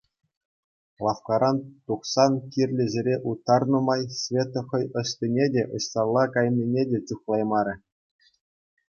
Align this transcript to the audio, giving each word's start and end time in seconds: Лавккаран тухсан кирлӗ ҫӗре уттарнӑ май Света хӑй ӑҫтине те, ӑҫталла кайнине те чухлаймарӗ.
Лавккаран 1.07 1.57
тухсан 1.89 2.33
кирлӗ 2.55 2.85
ҫӗре 2.93 3.15
уттарнӑ 3.31 3.79
май 3.89 4.03
Света 4.21 4.61
хӑй 4.71 4.85
ӑҫтине 5.01 5.45
те, 5.57 5.63
ӑҫталла 5.81 6.23
кайнине 6.39 6.83
те 6.95 6.99
чухлаймарӗ. 7.11 7.75